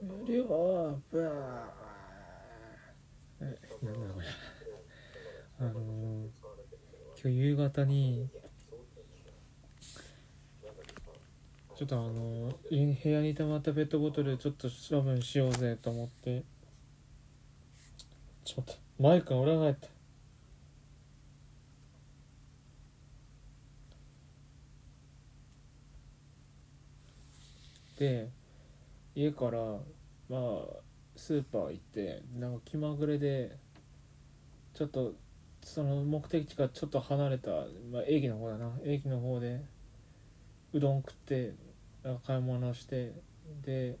[0.00, 0.44] 無料
[3.40, 4.26] えなんだこれ。
[5.60, 6.28] あのー
[7.20, 8.28] 今日夕方に
[11.76, 16.44] ちょっとあのい部屋に溜まったペットボトルちょっと処分しようぜと思って。
[18.48, 19.88] ちょっと待ってマイクが裏返った
[27.98, 28.30] で
[29.18, 29.58] 家から
[30.28, 30.40] まあ
[31.16, 33.56] スーパー行ってなんか気まぐれで
[34.74, 35.14] ちょっと
[35.60, 37.50] その目的地からちょっと離れた、
[37.90, 38.70] まあ、駅の方だな。
[38.84, 39.60] 駅の方で
[40.72, 41.52] うどん食って
[42.04, 43.12] なんか買い物して
[43.64, 43.98] で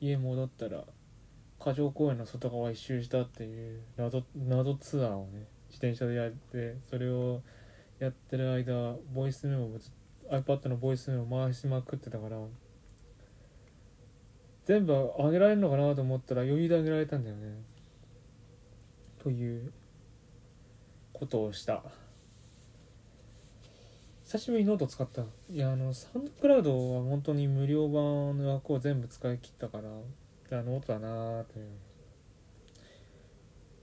[0.00, 0.84] 家戻ったら
[1.60, 7.42] 花城公園の外側一周したっていう謎謎ツアーをね自転車でやってそれを
[7.98, 9.68] やってる間ボイスメモ
[10.30, 12.38] iPad のボイスメモ回しまくってたから
[14.68, 17.62] 全部上げられるのかなと思ったら余裕で上げられたんだよね。
[19.18, 19.72] という
[21.14, 21.82] ことをした。
[24.24, 25.22] 久しぶりにノート使った。
[25.48, 29.84] いやあの SoundCloud は本当に無料版の枠を全部使い切ったから
[30.50, 31.66] じゃあノートだなーという。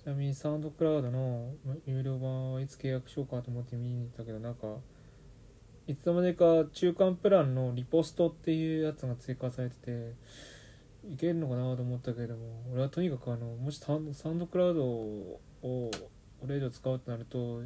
[0.04, 1.52] ちなみにサウンドクラウドの
[1.88, 4.68] 有料版はいつ契約しようかと思って見に行ったけどなんか
[5.88, 10.14] いつの間にか中間プランのリポストっていうやつが追加されてて
[11.12, 15.92] いけるのかなと思ったけれども俺はとにかくあのもしサンドクラウドをこ
[16.48, 17.62] れ以上使うとなると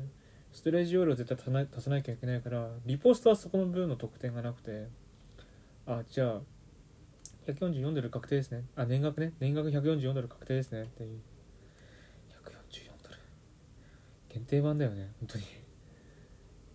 [0.52, 4.88] ストレージ容量絶対足さなきゃいけないからリポストはそこの部分の得点がなくて
[5.86, 6.42] あじゃあ
[7.54, 8.64] 144ドル確定ですね。
[8.76, 9.34] あ年額ね。
[9.40, 10.84] 年額144ドル確定ですね。
[10.84, 11.20] っていう。
[12.30, 13.16] 144ドル。
[14.30, 15.12] 限定版だよね。
[15.20, 15.46] 本当に。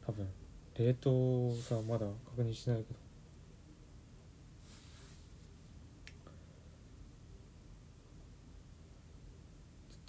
[0.06, 0.28] 多分。
[0.76, 3.03] レートさまだ確認してないけど。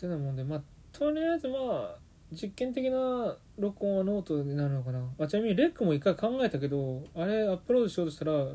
[0.05, 0.61] ってなもんでまあ
[0.91, 1.95] とりあえずまあ
[2.31, 4.99] 実験的な録音はノートになるのかな。
[5.19, 8.47] あちなみにレックも一回考えたけどあれアップロードしようとしたら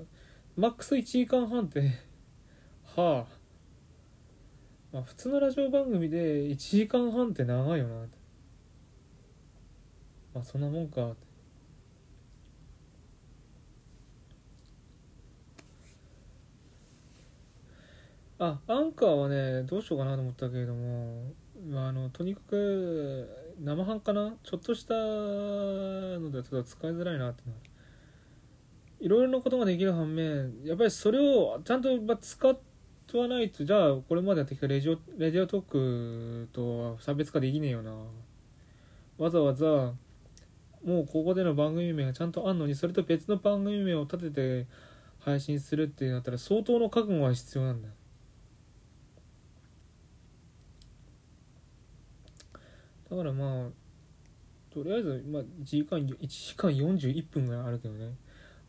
[0.57, 1.81] マックス1時間半って
[2.97, 3.41] はあ。
[4.93, 8.07] まあ普通のラジオ番組で1時間半って長いよな
[10.35, 11.15] まあそんなもんか。
[18.43, 21.31] あアンカーはねどうしようかなと思ったけれども、
[21.69, 23.29] まあ、あのとにかく
[23.61, 27.43] 生半可なちょっとしたのではちょっと使いづらいなって
[29.01, 32.55] いろいろなことができる反面やっぱりそれをちゃんとまあ使わ
[33.29, 37.93] ないとじゃあこれまでやってきたレジオレディオトークとは差別化できねえよな。
[39.19, 39.67] わざわざ
[40.85, 44.67] もうここでの番組名がちゃんとあんのにそれと別の番組名を立てて
[45.19, 47.95] 配信するってなったら相当の覚悟が必要なんだよ。
[53.11, 58.15] だからまあとりあえず、まあ、1時間1時間41分があるけどね。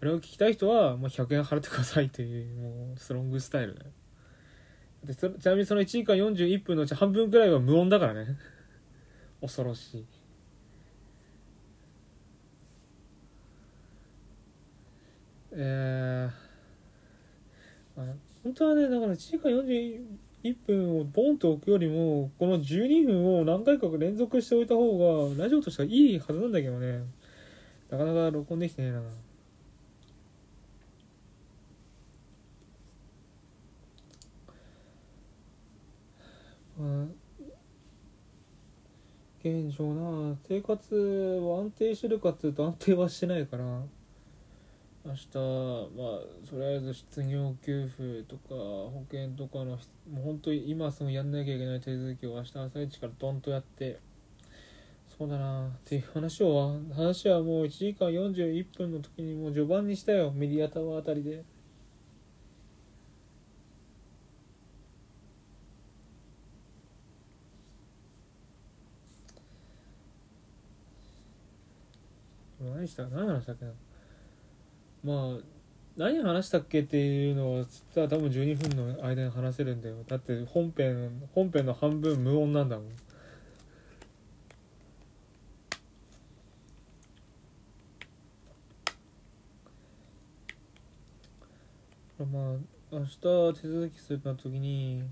[0.02, 3.92] あれを聞きたい人は、まあ、100円払ってくださいというもうスロングスタイルだよ。
[5.04, 8.36] でちなみにその1時間41分のうち半分くらいは無音だからね。
[9.42, 10.06] 恐ろしい。
[15.54, 20.02] えー、あ本当はねだから1時間41
[20.44, 27.04] 1分をボンと置くよりもこの12分を何回か連続しておいた方がラジオとしてはいいはずなんだけどね。
[27.90, 29.02] なかなか録音できてねえな。
[39.44, 40.36] 現状な。
[40.48, 43.64] 生活は安定してるかっつうと安定はしてないから。
[45.04, 49.78] 明日まあとりあえず失業給付とか保険とかのも
[50.22, 54.00] う本当に今すぐやんなきゃいけない手続きを明日朝一からドンとやって
[55.18, 55.68] そうだな。
[55.68, 60.32] っていう話を話はもう1時間41分の時にもう序盤にしたよ。
[60.32, 61.44] メディアタワーあたりで。
[72.60, 73.08] 何した？
[73.08, 73.72] 何話したっけな？
[75.04, 75.44] まあ
[75.98, 79.98] 何話したっけっていうのは実は多分12分の間に話せるんだよ。
[80.08, 82.88] だって本編本編の半分無音なんだもん。
[92.32, 92.56] まあ
[92.92, 95.04] 明日手続きするの時に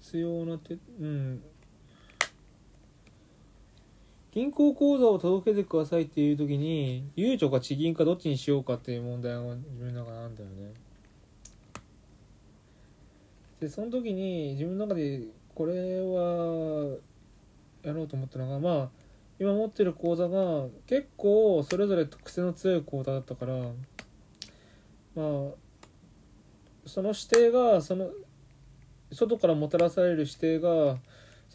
[0.00, 1.42] 必要な手うん。
[4.38, 10.74] 銀行口座を届けてくださいっていう時にゆうちょか地銀かどっちにしようかっていう問題が自分の中であるんだよね。
[13.58, 15.22] でその時に自分の中で
[15.56, 16.98] これは
[17.82, 18.88] やろうと思ったのがまあ
[19.40, 25.24] 今持ってる講座が結構それぞれ特性の強い講座だったからまあ
[26.86, 28.10] その指定がその
[29.10, 30.98] 外からもたらされる指定が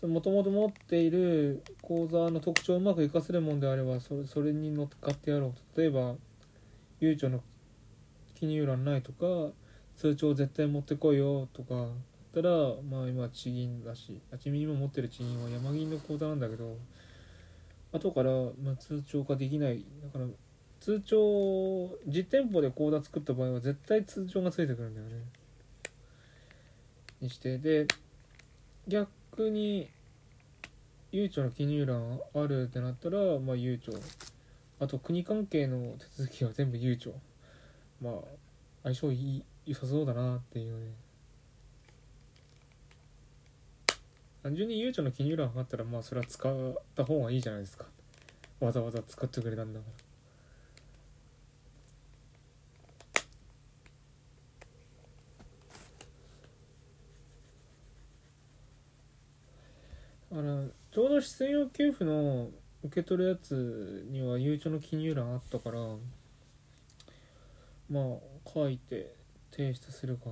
[0.07, 6.15] もともと持っている講座の特徴をうまく活かせるもんであればそれそれに乗っかってやろう例えば
[6.99, 7.41] 悠長の
[8.35, 9.53] 記入欄ないとか
[9.95, 11.87] 通帳絶対持ってこいよとかだっ
[12.35, 12.49] たら
[12.89, 16.77] まあ今地銀だしあちみにも持ってる地銀は山銀の口座なんだけど
[17.93, 19.85] 後からまあ通帳化できない。
[20.03, 20.25] だから
[20.79, 25.15] 通帳実店舗で口座作った場合は絶対通帳がついてくるんだよね。
[27.21, 27.87] にしてで
[28.87, 29.07] 逆
[29.41, 29.89] に
[31.11, 33.93] 悠長の記入欄あるってなったらまあ悠長。
[34.79, 37.13] あと国関係の手続きは全部悠長。
[38.01, 38.13] まあ
[38.83, 40.91] 相性いい良さそうだなっていうね。
[44.43, 46.53] 単純に悠長の記入欄があったらまあそれは使っ
[46.95, 47.85] た方がいいじゃないですか。
[48.59, 49.85] わざわざ使ってくれたんだか
[60.31, 62.51] らあのちょうど出演用給付の
[62.83, 65.79] 受け取るやつには悠長の記入欄あったから
[67.89, 68.03] まあ
[68.53, 69.15] 書いて
[69.49, 70.29] 提出するか。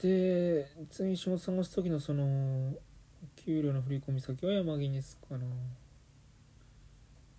[0.00, 2.72] で次仕事探す時のその
[3.34, 5.40] 給料の振り込み先は山木にすかな。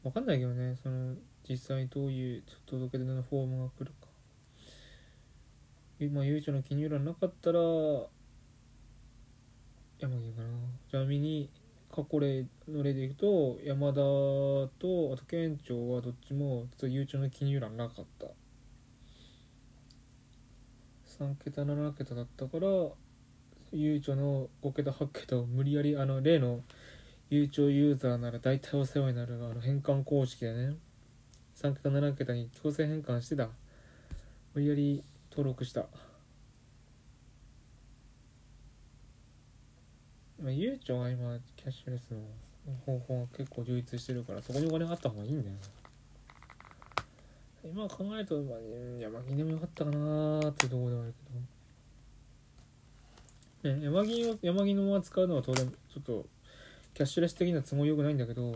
[0.04, 1.16] 分かんないけどねその
[1.48, 4.11] 実際どういう届け出のフォームが来るか。
[6.06, 7.60] 今、ゆうちょの記入欄なかったら
[10.00, 10.48] 山木かな。
[10.90, 11.48] ちなみに
[11.92, 18.26] 過去例の例でいくと山田とあと県庁はどっちも実は悠長の記入欄なかった。
[21.24, 22.68] 3桁7桁だったから
[23.72, 26.62] 悠長の5桁8桁を無理やりあの例の
[27.30, 30.76] 悠長ユーザーなら大体お世話になるあの変換公式でね。
[31.62, 33.50] 3桁7桁に強制変換してた。
[34.56, 35.88] 無理やり登録した。
[40.42, 42.18] まあ、ゆうちょは今キャッシュレスの
[42.86, 45.56] 方法が結構充実してるからそこにお金があった方がいいんだよ
[47.64, 48.58] 今考えると、まあ、
[49.00, 51.14] 山銀でもよかったかなーっていうところではある
[53.64, 56.26] けど、ね、山銀を山銀のまま使うのは当然ちょっと
[56.96, 58.56] キャッシュレス的な都合よくないんだけど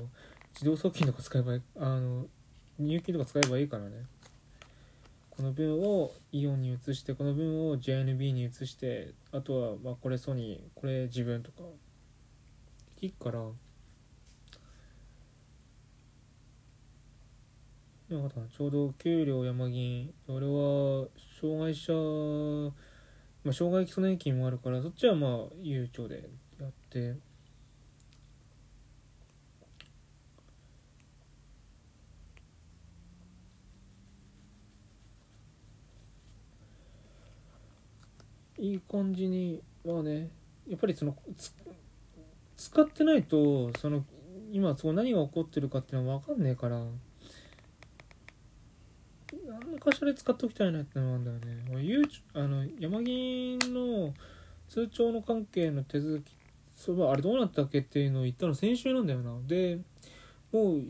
[0.55, 2.25] 自動送金とか使えばあの
[2.79, 3.91] 入金とか使えばいいからね。
[5.35, 11.63] この分をイオンに移してこの分を JNB に移してあとはまあこれソニーこれ自分とか。
[13.01, 13.39] いいから。
[18.09, 20.13] ちょうど給料山銀。
[20.27, 21.07] 俺は
[21.41, 21.91] 障害者
[23.43, 26.29] まあ障害基礎年金もあるからそっちはまあ悠長で
[26.59, 27.15] やって。
[38.57, 40.29] いい感じにまあね
[40.67, 41.15] やっぱりその
[42.55, 44.05] 使ってないとその
[44.51, 46.81] 今そこ何が起こってるかっていうのは分かんねえから
[49.47, 52.09] 何かしらで使っておきたいなってのがあるんだよね。
[52.33, 54.13] あの山銀の
[54.67, 56.35] 通帳の関係の手続き
[56.75, 59.37] そうあれどうなったっけっていうのを言ったの先週なんだよな。
[59.45, 59.79] で
[60.51, 60.83] もう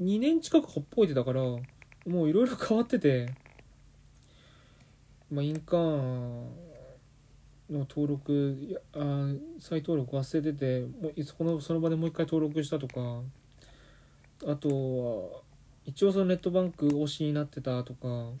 [0.00, 1.62] 2年近くほっぽいてたからも
[2.06, 3.32] ういろいろ変わってて
[5.30, 6.48] まあ印鑑
[7.70, 13.22] の登録あ再登録忘れててもうそこのその場でもう一回登録したとか。
[14.44, 15.40] あとは
[15.86, 18.32] 一応そのネットバンク推しになってたとか。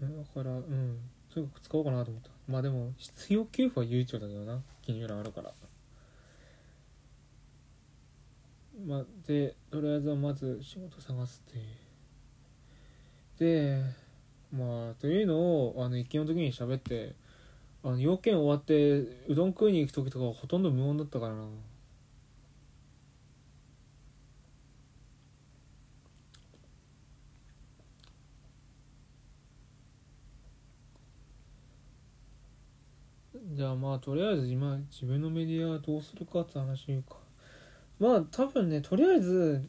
[0.00, 0.06] だ
[0.42, 0.98] からうん。
[1.32, 2.30] とにかく使おうかなと思った。
[2.46, 4.60] まあでも必要給付は悠長だけどな。
[4.82, 5.52] 記入欄あるから。
[8.88, 11.60] まあ、でとりあえずはまず仕事探すって
[13.38, 13.82] で
[14.50, 17.14] まあというのをあの一見の時に喋って
[17.84, 21.44] あの要件終わってうどん食いに行く時とかほとんど無音だったからな。
[33.52, 37.27] じゃあまあとりあえず今自分のメディアはどうするかって話言うか。
[37.98, 39.68] まあ多分ねとりあえず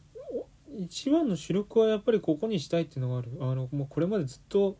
[0.78, 3.30] 一番の主力はやっぱりここにしたいっていうのがある。
[3.40, 4.76] あのもうこれまでずっと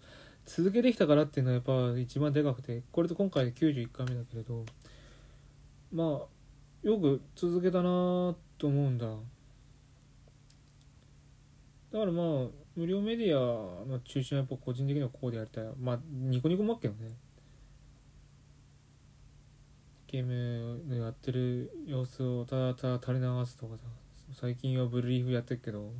[0.46, 4.64] 続けてきたからっていうのはやっぱ一番でかくてこれと今回で91回目だけれど
[5.92, 6.06] まあ
[6.82, 9.06] よく続けたなと思うんだ。
[9.06, 9.14] だ
[11.98, 12.26] からまあ
[12.76, 15.64] 無料メディアの中心はやっぱ個人的にはこうでやりたい。
[15.78, 17.10] まあニコニコもあっけどね。
[20.10, 23.82] ゲームのやってる様子をただただ垂れ流すとかさ
[24.40, 25.92] 最近はブルリーフやってるけど。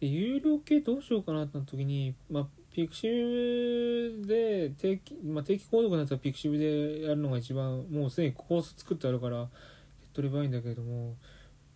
[0.00, 9.48] で有料系どうしようかなってなった時にまあ pixiv で定期,、まあ、定期購読のやつは pixiv でやるのが一番もうすでにコース作ってあるからやっ
[10.12, 11.14] とればいいんだけれども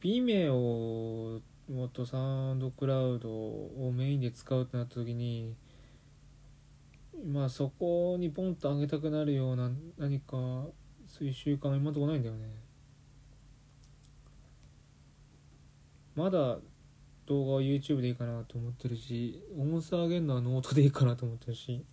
[0.00, 5.54] B 名をもっと SoundCloud をメインで使うってなった時に
[7.26, 10.36] まあそこにポンと上げたくなるような何か
[11.06, 12.46] そういう習慣が今のところないんだよね。
[16.14, 16.58] まだ
[17.26, 21.84] 動画は YouTube でいいかなと思ってるし音差上げるのはノートでいいかなと思ってるし。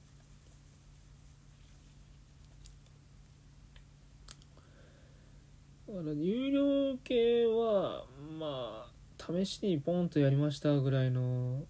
[5.88, 8.06] だから有料系は
[8.38, 11.64] まあ試しにポンとやりましたぐらいの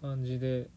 [0.00, 0.68] 感じで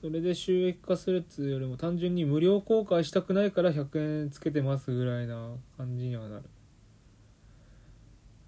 [0.00, 6.44] それで収益化するっつうよりも単純に無料公開したくないから100円つけてますぐらいな感じにはなる。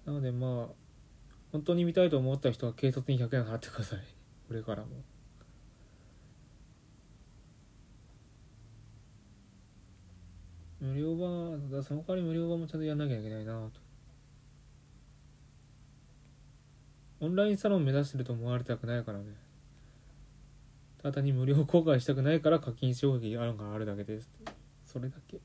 [0.05, 0.83] なのでまあ
[1.51, 3.99] 本当に見たいと思った人は警察に100円払ってください。
[4.49, 4.89] これからも。
[10.81, 13.79] 無料版だその代わり無料版もちゃんとやんなきゃいけないなと。
[17.21, 19.52] オンラインサロン目指してると思われたくないからね。
[21.03, 24.31] ただに無料公開したくないから課金障壁あるがあるだけです。
[24.85, 25.41] それだけ。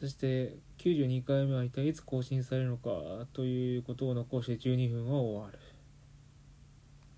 [0.00, 2.90] そして92回目は一体いつ更新されるのか
[3.34, 5.58] ということを残して12分は終わる。